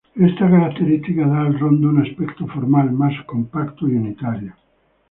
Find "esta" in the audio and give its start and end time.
0.15-0.49